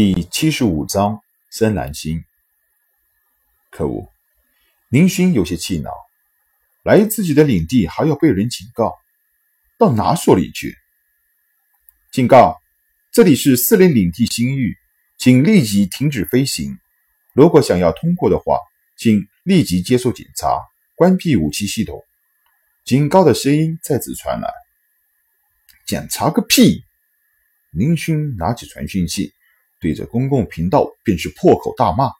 [0.00, 1.18] 第七十五章
[1.50, 2.22] 深蓝星。
[3.68, 4.08] 可恶！
[4.90, 5.90] 林勋有些气恼，
[6.84, 8.94] 来自己的领地还要被人警告，
[9.76, 10.72] 到哪所里去？
[12.12, 12.56] 警告！
[13.10, 14.76] 这里是四零领地星域，
[15.16, 16.78] 请立即停止飞行。
[17.32, 18.60] 如果想要通过的话，
[18.96, 20.60] 请立即接受检查，
[20.94, 22.00] 关闭武器系统。
[22.84, 24.48] 警告的声音再次传来。
[25.88, 26.84] 检查个屁！
[27.72, 29.32] 林勋拿起传讯器，
[29.80, 32.10] 对着公共频道便是破口大骂：“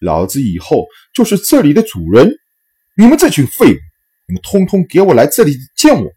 [0.00, 2.38] 老子以后就是这里的主人！
[2.96, 3.78] 你们这群废物，
[4.28, 6.12] 你们通通给我来这里见我！”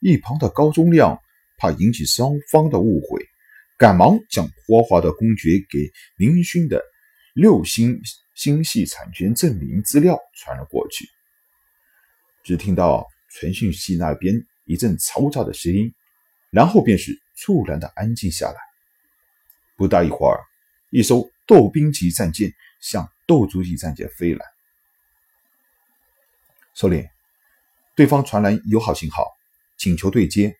[0.00, 1.18] 一旁的高宗亮
[1.56, 3.24] 怕引起双方的误会，
[3.76, 6.82] 赶忙将花花的公爵给林勋的
[7.34, 8.00] 六星
[8.34, 11.08] 星系产权证明资料传了过去。
[12.44, 14.34] 只听到传讯器那边。
[14.70, 15.94] 一阵嘈杂的声音，
[16.50, 18.56] 然后便是猝然的安静下来。
[19.76, 20.42] 不大一会儿，
[20.90, 24.44] 一艘斗兵级战舰向斗族级战舰飞来。
[26.74, 27.08] 首领，
[27.94, 29.24] 对方传来友好信号，
[29.76, 30.56] 请求对接。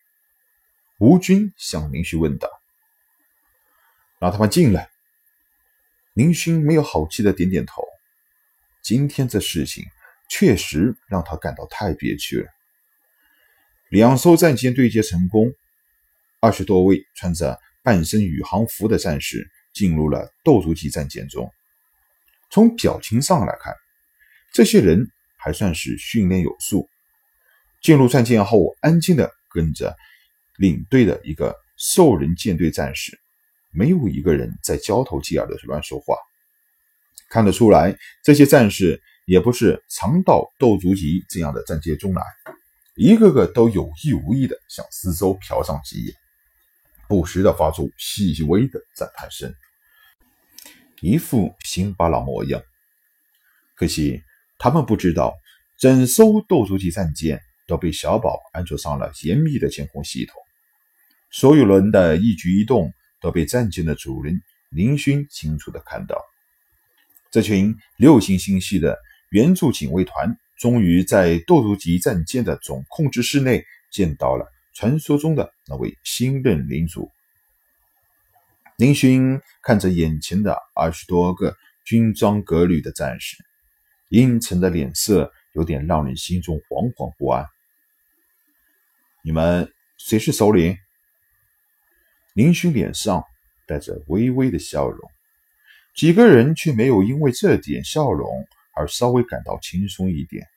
[0.99, 2.49] 吴军向林勋问道
[4.19, 4.89] ：“让他们进来。”
[6.13, 7.83] 林勋没有好气的点点头。
[8.81, 9.85] 今天这事情
[10.29, 12.49] 确实让他感到太憋屈了。
[13.89, 15.53] 两艘战舰对接成功，
[16.41, 21.51] 二十多位穿着半身宇航服的战士进入了斗族级战舰中。
[22.49, 23.73] 从表情上来看，
[24.53, 26.87] 这些人还算是训练有素。
[27.81, 29.95] 进入战舰后，安静的跟着
[30.57, 33.19] 领队的一个兽人舰队战士，
[33.71, 36.15] 没有一个人在交头接耳的乱说话。
[37.29, 42.23] 看得出来，这些战士也不是常到斗族级这样的战舰中来。
[42.95, 46.15] 一个个都有意无意的向四周瞟上几眼，
[47.09, 49.53] 不时的发出细微的赞叹声，
[51.01, 52.61] 一副辛巴老模样。
[53.75, 54.21] 可惜
[54.59, 55.33] 他们不知道，
[55.77, 60.35] 整艘斗族级战舰都被小宝安装上了严密的监控系统，
[61.31, 66.23] 所有人的一举一动都被战舰的主人林勋清楚的看到。
[67.31, 68.97] 这群六星星系的
[69.31, 70.37] 援助警卫团。
[70.59, 77.11] 终于在斗族级战舰的总控制室内见到了传说中的那位新任领主。
[78.77, 83.37] 林勋看着眼前的二十多个军装革履的战士，
[84.09, 87.45] 阴沉的脸色有点让人心中惶惶不安。
[89.23, 90.77] 你们谁是首领？
[92.33, 93.23] 林勋脸上
[93.67, 95.09] 带着微微的笑容，
[95.95, 98.27] 几个人却没有因为这点笑容。
[98.71, 100.47] 而稍微感到轻松一点。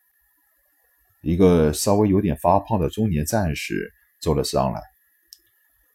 [1.22, 3.92] 一个稍微有点发胖的中年战士
[4.22, 4.80] 走了上来：“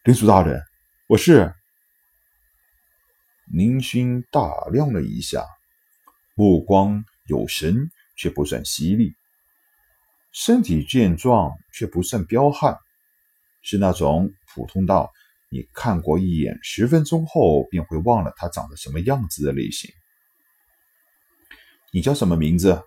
[0.04, 0.62] 领主大人，
[1.06, 1.50] 我是。”
[3.50, 5.46] 林勋打量了一下，
[6.34, 9.12] 目光有神，却不算犀利；
[10.30, 12.76] 身体健壮，却不算彪悍，
[13.62, 15.10] 是那种普通到
[15.48, 19.90] 你看过一眼，十分钟后便会忘了他长得什么样子的类型。
[21.92, 22.78] 你叫什么名字？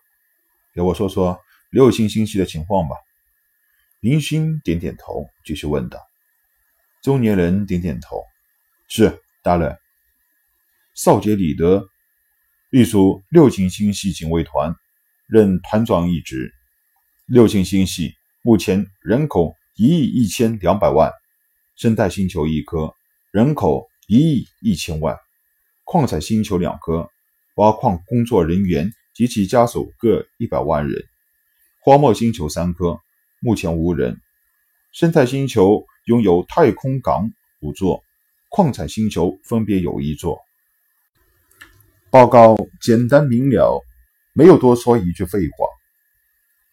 [0.76, 1.42] 给我说说
[1.72, 2.96] 六星星系的情况吧。
[4.02, 6.00] 林勋点点头，继续问道。
[7.04, 8.24] 中年人点点头
[8.90, 9.78] ：“是大人。”
[10.98, 11.88] 少杰李德，
[12.72, 14.74] 隶属六星星系警卫团，
[15.28, 16.52] 任团长一职。
[17.28, 21.12] 六星星系目前人口一亿一千两百万，
[21.76, 22.96] 生态星球一颗，
[23.30, 25.16] 人口一亿一千万，
[25.84, 27.08] 矿产星球两颗。
[27.56, 31.04] 挖矿工作人员及其家属各一百万人，
[31.82, 32.98] 荒漠星球三颗，
[33.44, 34.22] 目前无人。
[34.92, 38.04] 生态星球拥有太空港五座，
[38.50, 40.40] 矿产星球分别有一座。
[42.12, 43.84] 报告简单明了，
[44.34, 45.66] 没有多说一句废话。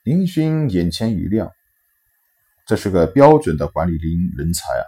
[0.02, 1.50] 林勋眼前一亮，
[2.66, 4.84] 这是个标准的管理林人才啊！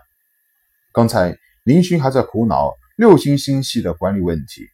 [0.93, 4.69] 刚才林勋还在苦恼六星星系的管理问题。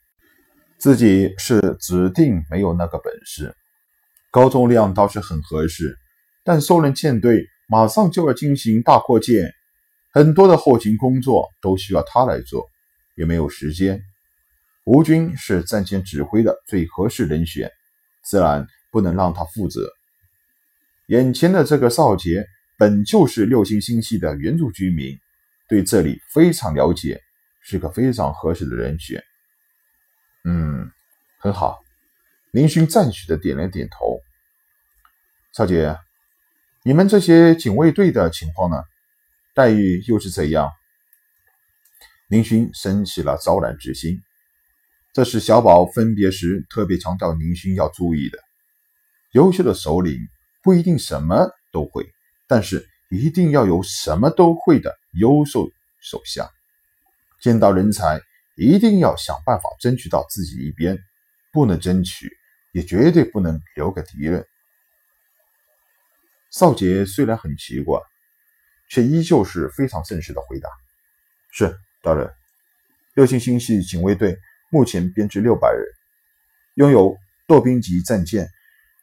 [0.78, 3.56] 自己是指定没有那个本事，
[4.30, 5.96] 高宗亮倒是很合适，
[6.46, 9.52] 但收人舰队马上就要进行大扩建，
[10.12, 12.70] 很多的后勤工作都需要他来做，
[13.16, 14.00] 也没有时间。
[14.84, 17.68] 吴军是战前指挥的最合适人选，
[18.22, 19.90] 自然不能让他负责。
[21.08, 22.46] 眼前的这个少杰
[22.78, 25.18] 本就是六星星系的原住居民，
[25.68, 27.20] 对这里非常了解，
[27.60, 29.20] 是个非常合适的人选。
[30.44, 30.88] 嗯，
[31.40, 31.80] 很好。
[32.52, 34.20] 林勋赞许的点了点头。
[35.52, 35.96] 少杰，
[36.86, 38.80] 你们这些警卫队的情况呢？
[39.56, 40.70] 待遇又是怎样？
[42.28, 44.20] 林勋生起了招揽之心。
[45.12, 48.38] 这是小宝分别时特别强调林勋要注意的：
[49.32, 50.16] 优秀的首领
[50.62, 52.08] 不一定什么都会，
[52.46, 55.68] 但是一定要有什么都会的优秀
[56.00, 56.48] 手下。
[57.42, 58.20] 见到人才，
[58.56, 60.96] 一定要想办法争取到自己一边，
[61.52, 62.30] 不能争取，
[62.70, 64.46] 也绝对不能留给敌人。
[66.50, 68.00] 少杰虽然很奇怪，
[68.88, 70.68] 却依旧是非常正式的回答
[71.52, 72.30] ：“是大人，
[73.14, 74.38] 六星星系警卫队。”
[74.68, 75.86] 目前编制六百人，
[76.74, 77.16] 拥有
[77.46, 78.48] 舵兵级战舰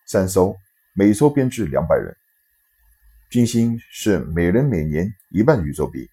[0.05, 0.57] 三艘，
[0.93, 2.13] 每艘编制两百人。
[3.29, 6.09] 军薪是每人每年一万宇宙币。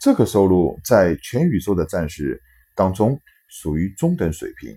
[0.00, 2.42] 这个收入在全宇宙的战士
[2.74, 4.76] 当中属于中等水平。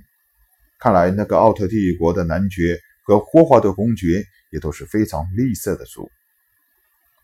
[0.77, 6.11] 看来那个奥特帝国的男爵和霍华德公爵也都是非常吝啬的主。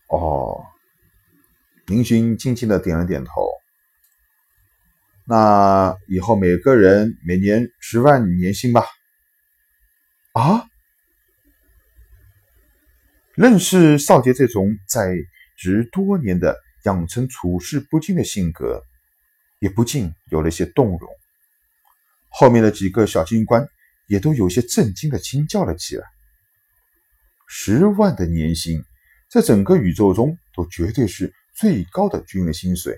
[0.08, 0.66] 哦，
[1.86, 3.48] 明勋轻轻的点了点头。
[5.28, 8.84] 那以后每个人每年十万年薪吧。
[10.34, 10.66] 啊！
[13.36, 15.16] 认识少杰这种在
[15.56, 18.84] 职多年的、养成处事不惊的性格，
[19.60, 21.08] 也不禁有了些动容。
[22.28, 23.70] 后面的几个小军官
[24.08, 26.06] 也都有些震惊的惊叫了起来。
[27.48, 28.84] 十万的年薪，
[29.30, 32.98] 在整个宇宙中都绝对是最高的军人薪水。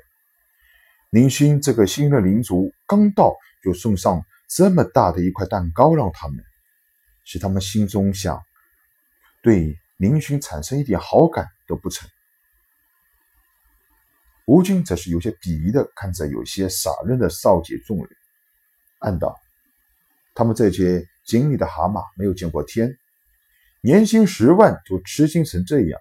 [1.10, 6.38] 林勋这个新任领主刚到，就送上这么大的一块蛋糕让他们，
[7.26, 8.42] 使他们心中想
[9.42, 12.10] 对林勋产生一点好感都不成。
[14.46, 18.10] 吴军则是有些鄙夷的看着有些傻愣的少杰众人，
[19.00, 19.36] 暗道：
[20.38, 22.96] 他们这些井里的蛤蟆没有见过天，
[23.82, 26.00] 年薪十万就吃惊成这样。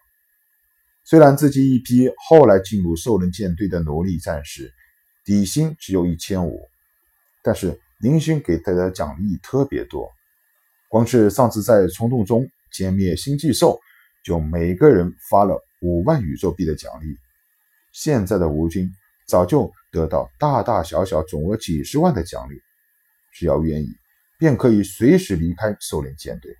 [1.05, 4.71] 虽然自己一批后来进入兽人舰队的奴隶战士。
[5.25, 6.69] 底薪只有一千五，
[7.43, 10.09] 但是林勋给他的奖励特别多。
[10.89, 13.81] 光是上次在虫洞中歼灭星际兽，
[14.23, 17.07] 就每个人发了五万宇宙币的奖励。
[17.93, 18.89] 现在的吴军
[19.27, 22.55] 早就得到大大小小总额几十万的奖励，
[23.33, 23.89] 只要愿意，
[24.39, 26.55] 便可以随时离开兽人舰队。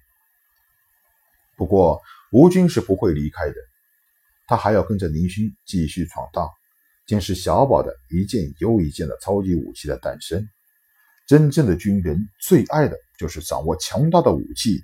[1.57, 2.01] 不过
[2.33, 3.55] 吴军是不会离开的，
[4.47, 6.49] 他还要跟着林勋继续闯荡。
[7.07, 10.49] 监视小宝的一件又一件的超级武器的诞生。
[11.27, 14.83] 真正的军人最爱的就是掌握强大的武器，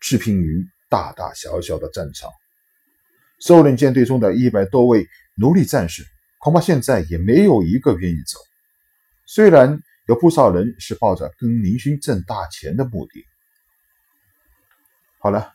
[0.00, 2.30] 驰骋于大大小小的战场。
[3.40, 5.06] 兽人舰队中的一百多位
[5.36, 6.04] 奴隶战士，
[6.38, 8.38] 恐怕现在也没有一个愿意走。
[9.26, 13.26] 虽然有不少人是抱着跟林勋挣大钱的目的。
[15.18, 15.52] 好了，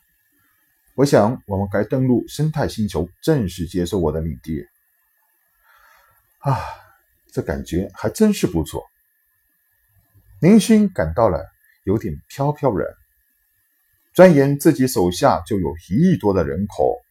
[0.93, 4.63] 我想我们该登陆生态星球，正式接受我的领地。
[6.37, 6.55] 啊，
[7.31, 8.85] 这感觉还真是不错。
[10.39, 11.43] 林勋感到了
[11.83, 12.87] 有点飘飘然，
[14.13, 17.01] 转眼自己手下就有一亿多的人口，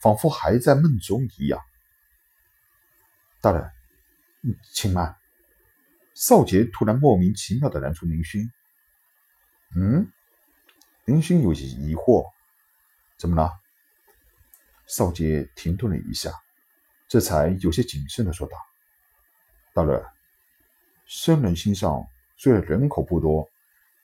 [0.00, 1.60] 仿佛还在梦中一样。
[3.42, 3.70] 大人，
[4.72, 5.14] 请慢。
[6.16, 8.50] 少杰突然莫名其妙的拦住林勋。
[9.76, 10.10] 嗯，
[11.04, 12.24] 林勋有些疑惑，
[13.18, 13.52] 怎么了？
[14.86, 16.32] 少杰停顿了一下，
[17.06, 18.56] 这才有些谨慎的说道。
[19.74, 20.02] 大人，
[21.04, 22.02] 生人心上
[22.38, 23.46] 虽然人口不多，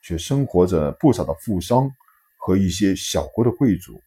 [0.03, 1.89] 却生活着不少的富商
[2.37, 3.99] 和一些小国的贵族。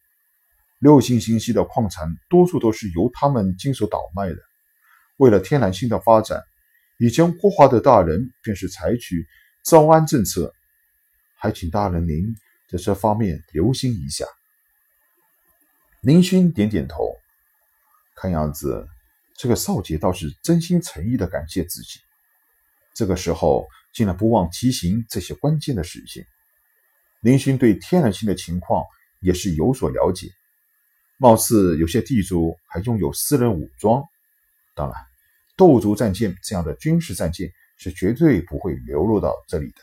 [0.79, 4.37] 六星星系的矿产多数都是由他们经手倒卖的。
[5.17, 6.41] 为了天然星的发展，
[6.97, 9.27] 以前霍华的大人便是采取
[9.63, 10.53] 招安政策，
[11.35, 12.35] 还请大人您
[12.69, 14.25] 在这方面留心一下。
[16.01, 17.15] 林勋点点头，
[18.15, 18.87] 看样子。
[19.39, 21.99] 这个少杰倒是真心诚意的感谢自己，
[22.95, 26.25] 这个时候竟然不忘提醒这些关键的事情。
[27.19, 28.83] 林勋对天然星的情况
[29.19, 30.31] 也是有所了解，
[31.17, 34.03] 貌似有些地主还拥有私人武装。
[34.73, 35.06] 当然，
[35.57, 39.81] 斗族战舰这样的军事战舰是绝对不会流入到这里的。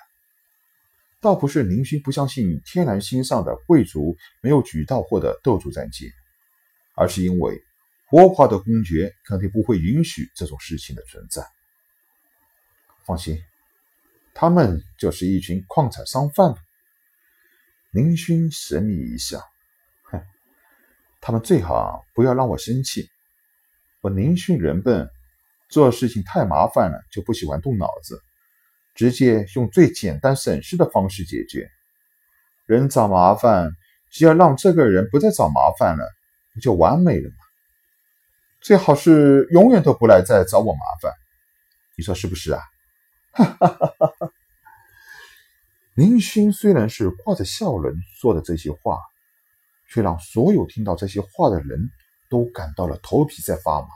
[1.21, 6.11] 倒不是林勋不相信天然星上的贵族没有渠道获得斗族战舰，
[6.95, 7.63] 而是因为。
[8.07, 11.45] 霍华德公爵肯定不会允许这种事情的存在。
[13.05, 13.43] 放心，
[14.35, 16.55] 他们就是一群矿产商贩。
[17.91, 19.41] 林勋神秘一笑，
[20.05, 20.23] 哼，
[21.21, 23.09] 他们最好不要让我生气。
[24.01, 25.11] 我林勋人笨，
[25.69, 28.21] 做事情太麻烦了就不喜欢动脑子
[28.95, 31.69] 直接用最简单省事的方式解决。
[32.67, 33.71] 人找麻烦
[34.11, 36.09] 只要让这个人不再找麻烦了
[36.55, 37.37] 不就完美了吗？
[38.61, 41.13] 最好是永远都不来再找我麻烦
[41.97, 42.63] 你说是不是啊？
[43.35, 44.33] 哈哈哈哈哈哈。
[45.95, 48.99] 林勋虽然是挂着笑容说的这些话
[49.91, 51.91] 却让所有听到这些话的人
[52.31, 53.89] 都感到了头皮在发麻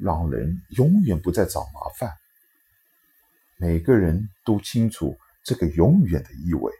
[0.00, 2.10] 让人永远不再找麻烦。
[3.56, 6.72] 每个人都清楚这个永远的意味。